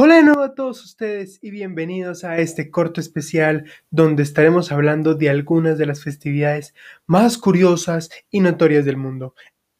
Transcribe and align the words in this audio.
Hola 0.00 0.14
de 0.14 0.22
nuevo 0.22 0.42
a 0.42 0.54
todos 0.54 0.84
ustedes 0.84 1.40
y 1.42 1.50
bienvenidos 1.50 2.22
a 2.22 2.38
este 2.38 2.70
corto 2.70 3.00
especial 3.00 3.64
donde 3.90 4.22
estaremos 4.22 4.70
hablando 4.70 5.16
de 5.16 5.28
algunas 5.28 5.76
de 5.76 5.86
las 5.86 6.04
festividades 6.04 6.72
más 7.06 7.36
curiosas 7.36 8.08
y 8.30 8.38
notorias 8.38 8.84
del 8.84 8.96
mundo. 8.96 9.34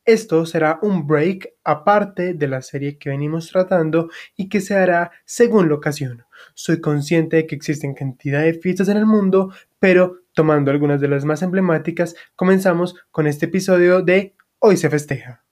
Esto 0.04 0.44
será 0.44 0.80
un 0.82 1.06
break 1.06 1.50
aparte 1.62 2.34
de 2.34 2.48
la 2.48 2.62
serie 2.62 2.98
que 2.98 3.10
venimos 3.10 3.48
tratando 3.48 4.10
y 4.36 4.48
que 4.48 4.60
se 4.60 4.74
hará 4.74 5.12
según 5.24 5.68
la 5.68 5.76
ocasión. 5.76 6.24
Soy 6.54 6.80
consciente 6.80 7.36
de 7.36 7.46
que 7.46 7.54
existen 7.54 7.94
cantidad 7.94 8.42
de 8.42 8.54
fiestas 8.54 8.88
en 8.88 8.96
el 8.96 9.06
mundo, 9.06 9.52
pero 9.78 10.22
tomando 10.32 10.72
algunas 10.72 11.00
de 11.00 11.06
las 11.06 11.24
más 11.24 11.42
emblemáticas, 11.42 12.16
comenzamos 12.34 12.96
con 13.12 13.28
este 13.28 13.46
episodio 13.46 14.02
de 14.02 14.34
Hoy 14.58 14.76
se 14.76 14.90
festeja. 14.90 15.44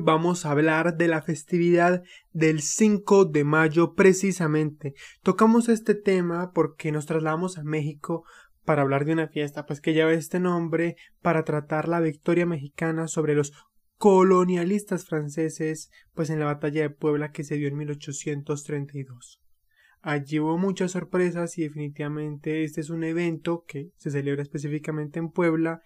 Vamos 0.00 0.44
a 0.44 0.50
hablar 0.50 0.96
de 0.96 1.08
la 1.08 1.22
festividad 1.22 2.02
del 2.32 2.60
5 2.62 3.26
de 3.26 3.44
mayo 3.44 3.94
precisamente. 3.94 4.94
Tocamos 5.22 5.68
este 5.68 5.94
tema 5.94 6.52
porque 6.52 6.92
nos 6.92 7.06
trasladamos 7.06 7.58
a 7.58 7.62
México 7.62 8.24
para 8.64 8.82
hablar 8.82 9.04
de 9.04 9.12
una 9.12 9.28
fiesta 9.28 9.66
pues 9.66 9.80
que 9.80 9.94
lleva 9.94 10.12
este 10.12 10.40
nombre 10.40 10.96
para 11.22 11.44
tratar 11.44 11.88
la 11.88 12.00
victoria 12.00 12.46
mexicana 12.46 13.08
sobre 13.08 13.34
los 13.34 13.52
colonialistas 13.96 15.06
franceses 15.06 15.90
pues 16.14 16.30
en 16.30 16.40
la 16.40 16.46
batalla 16.46 16.82
de 16.82 16.90
Puebla 16.90 17.32
que 17.32 17.44
se 17.44 17.56
dio 17.56 17.68
en 17.68 17.76
1832. 17.76 19.40
Allí 20.02 20.40
hubo 20.40 20.56
muchas 20.56 20.92
sorpresas 20.92 21.58
y 21.58 21.62
definitivamente 21.62 22.64
este 22.64 22.80
es 22.80 22.88
un 22.88 23.04
evento 23.04 23.64
que 23.68 23.90
se 23.96 24.10
celebra 24.10 24.42
específicamente 24.42 25.18
en 25.18 25.30
Puebla 25.30 25.82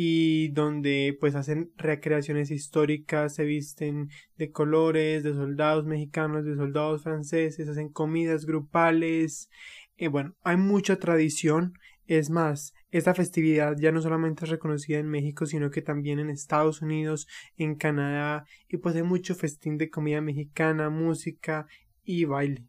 y 0.00 0.50
donde 0.50 1.16
pues 1.18 1.34
hacen 1.34 1.72
recreaciones 1.76 2.52
históricas, 2.52 3.34
se 3.34 3.42
visten 3.42 4.10
de 4.36 4.52
colores, 4.52 5.24
de 5.24 5.34
soldados 5.34 5.86
mexicanos, 5.86 6.44
de 6.44 6.54
soldados 6.54 7.02
franceses, 7.02 7.68
hacen 7.68 7.88
comidas 7.88 8.46
grupales, 8.46 9.50
eh, 9.96 10.06
bueno, 10.06 10.36
hay 10.44 10.56
mucha 10.56 11.00
tradición, 11.00 11.72
es 12.06 12.30
más, 12.30 12.74
esta 12.92 13.12
festividad 13.12 13.74
ya 13.76 13.90
no 13.90 14.00
solamente 14.00 14.44
es 14.44 14.50
reconocida 14.50 15.00
en 15.00 15.08
México, 15.08 15.46
sino 15.46 15.68
que 15.72 15.82
también 15.82 16.20
en 16.20 16.30
Estados 16.30 16.80
Unidos, 16.80 17.26
en 17.56 17.74
Canadá, 17.74 18.44
y 18.68 18.76
pues 18.76 18.94
hay 18.94 19.02
mucho 19.02 19.34
festín 19.34 19.78
de 19.78 19.90
comida 19.90 20.20
mexicana, 20.20 20.90
música 20.90 21.66
y 22.04 22.24
baile. 22.24 22.68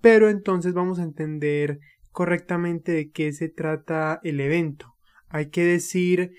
Pero 0.00 0.30
entonces 0.30 0.72
vamos 0.72 1.00
a 1.00 1.02
entender 1.02 1.80
correctamente 2.12 2.92
de 2.92 3.10
qué 3.10 3.30
se 3.34 3.50
trata 3.50 4.20
el 4.22 4.40
evento. 4.40 4.96
Hay 5.30 5.50
que 5.50 5.64
decir 5.64 6.34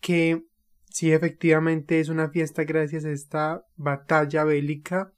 que 0.00 0.44
sí, 0.90 1.12
efectivamente 1.12 2.00
es 2.00 2.08
una 2.08 2.30
fiesta 2.30 2.64
gracias 2.64 3.04
a 3.04 3.10
esta 3.10 3.66
batalla 3.76 4.44
bélica. 4.44 5.12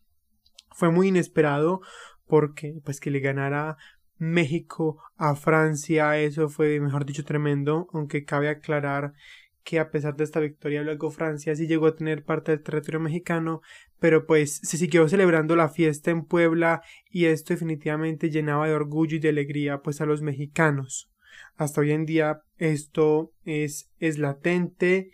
Fue 0.72 0.90
muy 0.90 1.08
inesperado 1.08 1.80
porque 2.26 2.80
pues 2.84 2.98
que 2.98 3.10
le 3.10 3.20
ganara 3.20 3.76
México 4.18 4.98
a 5.16 5.36
Francia, 5.36 6.18
eso 6.18 6.48
fue 6.48 6.80
mejor 6.80 7.06
dicho 7.06 7.24
tremendo, 7.24 7.88
aunque 7.92 8.24
cabe 8.24 8.48
aclarar 8.48 9.14
que 9.62 9.78
a 9.78 9.90
pesar 9.90 10.16
de 10.16 10.24
esta 10.24 10.40
victoria 10.40 10.82
luego 10.82 11.10
Francia 11.10 11.54
sí 11.54 11.68
llegó 11.68 11.86
a 11.86 11.94
tener 11.94 12.24
parte 12.24 12.50
del 12.50 12.62
territorio 12.62 12.98
mexicano, 12.98 13.62
pero 14.00 14.26
pues 14.26 14.56
se 14.62 14.76
siguió 14.76 15.08
celebrando 15.08 15.54
la 15.54 15.68
fiesta 15.68 16.10
en 16.10 16.24
Puebla 16.24 16.82
y 17.08 17.26
esto 17.26 17.54
definitivamente 17.54 18.30
llenaba 18.30 18.66
de 18.66 18.74
orgullo 18.74 19.16
y 19.16 19.20
de 19.20 19.28
alegría 19.28 19.80
pues 19.82 20.00
a 20.00 20.06
los 20.06 20.22
mexicanos. 20.22 21.11
Hasta 21.56 21.80
hoy 21.80 21.92
en 21.92 22.06
día 22.06 22.42
esto 22.58 23.32
es, 23.44 23.90
es 23.98 24.18
latente 24.18 25.12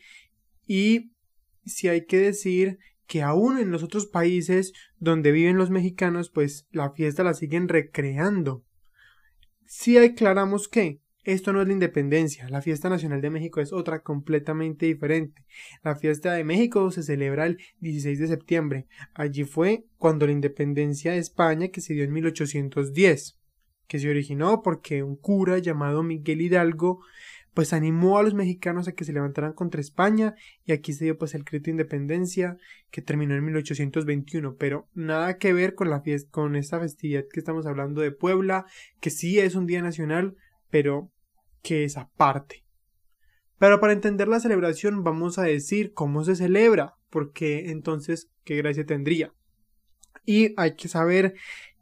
y 0.66 1.12
si 1.64 1.88
hay 1.88 2.06
que 2.06 2.18
decir 2.18 2.78
que 3.06 3.22
aún 3.22 3.58
en 3.58 3.70
los 3.70 3.82
otros 3.82 4.06
países 4.06 4.72
donde 4.98 5.32
viven 5.32 5.56
los 5.56 5.70
mexicanos, 5.70 6.30
pues 6.30 6.68
la 6.70 6.90
fiesta 6.90 7.24
la 7.24 7.34
siguen 7.34 7.68
recreando. 7.68 8.64
Si 9.64 9.96
aclaramos 9.96 10.68
que 10.68 11.00
esto 11.24 11.52
no 11.52 11.60
es 11.60 11.66
la 11.66 11.74
independencia, 11.74 12.48
la 12.48 12.62
fiesta 12.62 12.88
nacional 12.88 13.20
de 13.20 13.30
México 13.30 13.60
es 13.60 13.72
otra 13.72 14.02
completamente 14.02 14.86
diferente. 14.86 15.44
La 15.82 15.96
fiesta 15.96 16.32
de 16.32 16.44
México 16.44 16.90
se 16.90 17.02
celebra 17.02 17.46
el 17.46 17.58
16 17.80 18.18
de 18.18 18.28
septiembre. 18.28 18.86
Allí 19.14 19.44
fue 19.44 19.84
cuando 19.98 20.26
la 20.26 20.32
independencia 20.32 21.12
de 21.12 21.18
España 21.18 21.68
que 21.68 21.80
se 21.80 21.94
dio 21.94 22.04
en 22.04 22.12
1810 22.12 23.37
que 23.88 23.98
se 23.98 24.08
originó 24.08 24.62
porque 24.62 25.02
un 25.02 25.16
cura 25.16 25.58
llamado 25.58 26.04
Miguel 26.04 26.42
Hidalgo 26.42 27.00
pues 27.54 27.72
animó 27.72 28.18
a 28.18 28.22
los 28.22 28.34
mexicanos 28.34 28.86
a 28.86 28.92
que 28.92 29.04
se 29.04 29.12
levantaran 29.12 29.52
contra 29.52 29.80
España 29.80 30.36
y 30.64 30.70
aquí 30.70 30.92
se 30.92 31.06
dio 31.06 31.18
pues 31.18 31.34
el 31.34 31.42
grito 31.42 31.64
de 31.64 31.72
independencia 31.72 32.56
que 32.92 33.02
terminó 33.02 33.34
en 33.34 33.44
1821 33.44 34.54
pero 34.56 34.86
nada 34.94 35.38
que 35.38 35.52
ver 35.52 35.74
con 35.74 35.90
la 35.90 36.00
fiesta 36.00 36.30
con 36.30 36.54
esta 36.54 36.78
festividad 36.78 37.24
que 37.32 37.40
estamos 37.40 37.66
hablando 37.66 38.00
de 38.00 38.12
Puebla 38.12 38.66
que 39.00 39.10
sí 39.10 39.40
es 39.40 39.56
un 39.56 39.66
día 39.66 39.82
nacional 39.82 40.36
pero 40.70 41.10
que 41.62 41.82
es 41.82 41.96
aparte. 41.96 42.64
Pero 43.58 43.80
para 43.80 43.92
entender 43.92 44.28
la 44.28 44.38
celebración 44.38 45.02
vamos 45.02 45.38
a 45.38 45.42
decir 45.42 45.92
cómo 45.92 46.22
se 46.22 46.36
celebra 46.36 46.94
porque 47.10 47.70
entonces 47.70 48.30
qué 48.44 48.56
gracia 48.56 48.86
tendría 48.86 49.32
y 50.24 50.52
hay 50.58 50.76
que 50.76 50.88
saber 50.88 51.34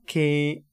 que 0.06 0.64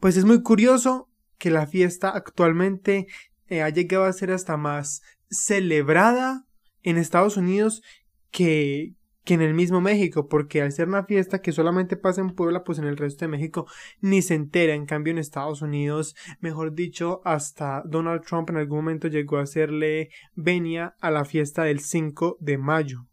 pues 0.00 0.16
es 0.16 0.24
muy 0.24 0.42
curioso 0.42 1.08
que 1.38 1.50
la 1.50 1.66
fiesta 1.66 2.10
actualmente 2.10 3.06
eh, 3.48 3.62
ha 3.62 3.68
llegado 3.68 4.04
a 4.04 4.12
ser 4.12 4.30
hasta 4.30 4.56
más 4.56 5.02
celebrada 5.30 6.44
en 6.82 6.96
Estados 6.96 7.36
Unidos 7.36 7.82
que, 8.30 8.94
que 9.24 9.34
en 9.34 9.42
el 9.42 9.54
mismo 9.54 9.80
México, 9.80 10.28
porque 10.28 10.62
al 10.62 10.72
ser 10.72 10.88
una 10.88 11.04
fiesta 11.04 11.40
que 11.40 11.52
solamente 11.52 11.96
pasa 11.96 12.20
en 12.20 12.30
Puebla, 12.30 12.64
pues 12.64 12.78
en 12.78 12.84
el 12.84 12.96
resto 12.96 13.24
de 13.24 13.30
México 13.30 13.66
ni 14.00 14.22
se 14.22 14.34
entera. 14.34 14.74
En 14.74 14.86
cambio, 14.86 15.12
en 15.12 15.18
Estados 15.18 15.62
Unidos, 15.62 16.14
mejor 16.40 16.74
dicho, 16.74 17.20
hasta 17.24 17.82
Donald 17.84 18.22
Trump 18.24 18.50
en 18.50 18.56
algún 18.56 18.78
momento 18.78 19.08
llegó 19.08 19.38
a 19.38 19.42
hacerle 19.42 20.10
venia 20.34 20.94
a 21.00 21.10
la 21.10 21.24
fiesta 21.24 21.64
del 21.64 21.80
5 21.80 22.38
de 22.40 22.58
mayo. 22.58 23.06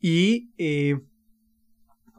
Y 0.00 0.50
eh, 0.58 1.00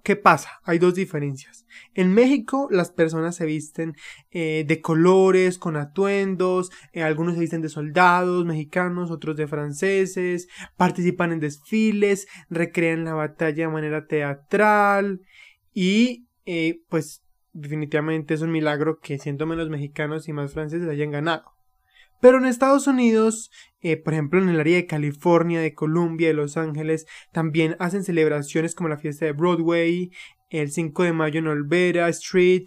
¿Qué 0.05 0.15
pasa? 0.15 0.61
Hay 0.65 0.77
dos 0.77 0.93
diferencias. 0.93 1.65
En 1.95 2.13
México 2.13 2.67
las 2.69 2.91
personas 2.91 3.35
se 3.35 3.47
visten 3.47 3.95
eh, 4.29 4.63
de 4.67 4.79
colores, 4.79 5.57
con 5.57 5.77
atuendos, 5.77 6.69
eh, 6.93 7.01
algunos 7.01 7.33
se 7.33 7.39
visten 7.39 7.63
de 7.63 7.69
soldados 7.69 8.45
mexicanos, 8.45 9.09
otros 9.09 9.35
de 9.35 9.47
franceses, 9.47 10.47
participan 10.77 11.31
en 11.31 11.39
desfiles, 11.39 12.27
recrean 12.51 13.03
la 13.03 13.15
batalla 13.15 13.65
de 13.65 13.73
manera 13.73 14.05
teatral 14.05 15.21
y 15.73 16.27
eh, 16.45 16.81
pues 16.87 17.23
definitivamente 17.53 18.35
es 18.35 18.41
un 18.41 18.51
milagro 18.51 18.99
que 18.99 19.17
siendo 19.17 19.47
menos 19.47 19.69
mexicanos 19.71 20.29
y 20.29 20.33
más 20.33 20.53
franceses 20.53 20.87
hayan 20.87 21.09
ganado. 21.09 21.54
Pero 22.19 22.37
en 22.37 22.45
Estados 22.45 22.87
Unidos, 22.87 23.51
eh, 23.81 23.97
por 23.97 24.13
ejemplo 24.13 24.41
en 24.41 24.49
el 24.49 24.59
área 24.59 24.77
de 24.77 24.87
California, 24.87 25.61
de 25.61 25.73
Columbia, 25.73 26.27
de 26.29 26.33
Los 26.33 26.57
Ángeles, 26.57 27.05
también 27.31 27.75
hacen 27.79 28.03
celebraciones 28.03 28.75
como 28.75 28.89
la 28.89 28.97
fiesta 28.97 29.25
de 29.25 29.33
Broadway, 29.33 30.11
el 30.49 30.71
5 30.71 31.03
de 31.03 31.13
mayo 31.13 31.39
en 31.39 31.47
Olvera 31.47 32.07
Street, 32.09 32.65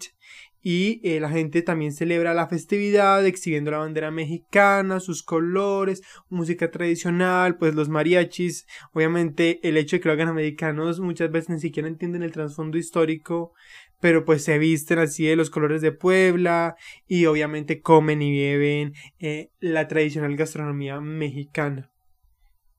y 0.71 1.01
eh, 1.03 1.19
la 1.19 1.31
gente 1.31 1.63
también 1.63 1.93
celebra 1.93 2.35
la 2.35 2.47
festividad 2.47 3.25
exhibiendo 3.25 3.71
la 3.71 3.79
bandera 3.79 4.11
mexicana, 4.11 4.99
sus 4.99 5.23
colores, 5.23 6.03
música 6.29 6.69
tradicional, 6.69 7.57
pues 7.57 7.73
los 7.73 7.89
mariachis, 7.89 8.67
obviamente 8.93 9.67
el 9.67 9.77
hecho 9.77 9.95
de 9.95 10.01
que 10.01 10.09
lo 10.09 10.13
hagan 10.13 10.27
americanos 10.27 10.99
muchas 10.99 11.31
veces 11.31 11.49
ni 11.49 11.59
siquiera 11.59 11.89
entienden 11.89 12.21
el 12.21 12.33
trasfondo 12.33 12.77
histórico 12.77 13.51
pero 13.99 14.25
pues 14.25 14.43
se 14.43 14.59
visten 14.59 14.99
así 14.99 15.25
de 15.25 15.35
los 15.35 15.49
colores 15.49 15.81
de 15.81 15.91
Puebla 15.91 16.75
y 17.07 17.25
obviamente 17.25 17.81
comen 17.81 18.21
y 18.21 18.31
beben 18.31 18.93
eh, 19.17 19.49
la 19.59 19.87
tradicional 19.87 20.35
gastronomía 20.35 21.01
mexicana. 21.01 21.89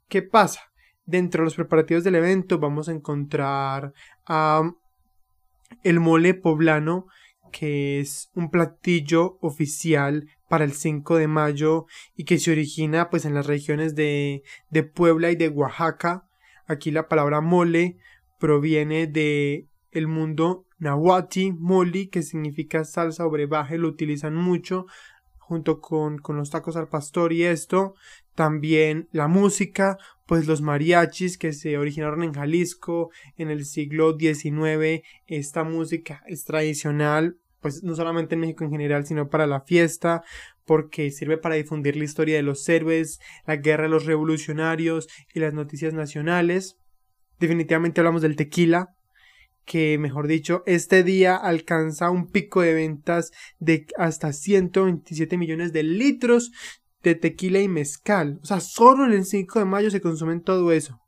¿Qué 0.09 0.23
pasa? 0.23 0.61
Dentro 1.07 1.43
de 1.43 1.47
los 1.47 1.57
preparativos 1.57 2.05
del 2.05 2.15
evento 2.15 2.61
vamos 2.61 2.89
a 2.89 2.93
encontrar 2.93 3.93
el 5.83 5.99
mole 5.99 6.35
poblano, 6.35 7.07
que 7.51 8.01
es 8.01 8.31
un 8.35 8.51
platillo 8.51 9.39
oficial 9.41 10.29
para 10.49 10.65
el 10.65 10.73
5 10.73 11.17
de 11.17 11.29
mayo 11.29 11.87
y 12.17 12.25
que 12.25 12.39
se 12.39 12.53
origina 12.53 13.11
pues 13.11 13.25
en 13.25 13.35
las 13.35 13.47
regiones 13.47 13.95
de, 13.95 14.43
de 14.71 14.83
Puebla 14.83 15.31
y 15.31 15.37
de 15.37 15.49
Oaxaca. 15.49 16.29
Aquí 16.67 16.91
la 16.91 17.09
palabra 17.09 17.41
mole 17.41 17.99
proviene 18.39 19.07
de 19.07 19.69
el 19.93 20.09
mundo 20.09 20.67
nahuati, 20.79 21.53
moli, 21.53 22.09
que 22.09 22.23
significa 22.23 22.85
salsa 22.85 23.27
o 23.27 23.31
brebaje, 23.31 23.79
lo 23.79 23.89
utilizan 23.89 24.35
mucho 24.35 24.87
junto 25.51 25.81
con, 25.81 26.19
con 26.19 26.37
los 26.37 26.51
tacos 26.51 26.77
al 26.77 26.89
pastor 26.89 27.33
y 27.33 27.43
esto. 27.43 27.95
También 28.35 29.09
la 29.13 29.29
música, 29.29 29.99
pues 30.27 30.47
los 30.47 30.63
mariachis 30.63 31.37
que 31.39 31.53
se 31.53 31.77
originaron 31.77 32.23
en 32.23 32.33
Jalisco 32.33 33.11
en 33.37 33.51
el 33.51 33.65
siglo 33.65 34.17
XIX. 34.19 35.03
Esta 35.27 35.65
música 35.65 36.23
es 36.27 36.45
tradicional, 36.45 37.37
pues 37.61 37.83
no 37.83 37.95
solamente 37.95 38.35
en 38.35 38.41
México 38.41 38.65
en 38.65 38.71
general, 38.71 39.07
sino 39.07 39.29
para 39.29 39.47
la 39.47 39.61
fiesta, 39.61 40.23
porque 40.65 41.11
sirve 41.11 41.37
para 41.37 41.57
difundir 41.57 41.97
la 41.97 42.05
historia 42.05 42.37
de 42.37 42.43
los 42.43 42.69
héroes, 42.69 43.21
la 43.47 43.57
guerra 43.57 43.85
de 43.85 43.91
los 43.91 44.07
revolucionarios 44.07 45.09
y 45.35 45.41
las 45.41 45.53
noticias 45.53 45.93
nacionales. 45.93 46.77
Definitivamente 47.41 48.01
hablamos 48.01 48.23
del 48.23 48.37
tequila, 48.37 48.95
que, 49.65 49.99
mejor 49.99 50.27
dicho, 50.27 50.63
este 50.67 51.03
día 51.03 51.37
alcanza 51.37 52.11
un 52.11 52.31
pico 52.31 52.61
de 52.61 52.75
ventas 52.75 53.31
de 53.59 53.87
hasta 53.97 54.33
127 54.33 55.37
millones 55.37 55.73
de 55.73 55.83
litros 55.83 56.51
de 57.03 57.15
tequila 57.15 57.61
y 57.61 57.69
mezcal. 57.69 58.39
O 58.43 58.47
sea, 58.47 58.61
solo 58.61 59.05
en 59.05 59.13
el 59.13 59.25
5 59.25 59.59
de 59.59 59.65
mayo 59.65 59.91
se 59.91 60.01
consumen 60.01 60.43
todo 60.43 60.73
eso. 60.73 61.01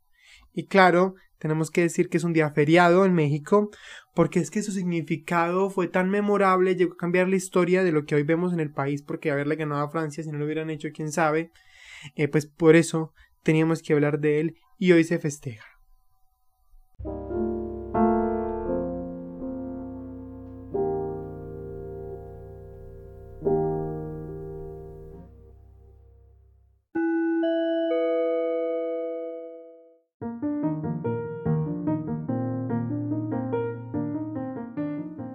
Y 0.55 0.67
claro, 0.67 1.15
tenemos 1.39 1.71
que 1.71 1.81
decir 1.81 2.09
que 2.09 2.19
es 2.19 2.25
un 2.25 2.33
día 2.33 2.51
feriado 2.51 3.05
en 3.05 3.15
México, 3.15 3.71
porque 4.15 4.39
es 4.39 4.51
que 4.51 4.63
su 4.63 4.73
significado 4.73 5.71
fue 5.71 5.89
tan 5.89 6.11
memorable, 6.11 6.77
llegó 6.77 6.95
a 6.95 6.99
cambiar 6.99 7.29
la 7.29 7.37
historia 7.37 7.83
de 7.83 7.93
lo 7.93 8.05
que 8.05 8.15
hoy 8.15 8.23
vemos 8.23 8.53
en 8.53 8.61
el 8.61 8.71
país, 8.71 9.03
porque 9.03 9.31
haberle 9.31 9.57
ganado 9.57 9.83
a 9.83 9.91
Francia, 9.91 10.23
si 10.23 10.31
no 10.31 10.39
lo 10.39 10.45
hubieran 10.45 10.71
hecho, 10.71 10.89
quién 10.95 11.11
sabe, 11.11 11.51
eh, 12.15 12.29
pues 12.29 12.47
por 12.47 12.77
eso 12.77 13.13
teníamos 13.43 13.83
que 13.83 13.93
hablar 13.93 14.21
de 14.21 14.41
él 14.41 14.57
y 14.79 14.93
hoy 14.93 15.05
se 15.05 15.19
festeja. 15.19 15.72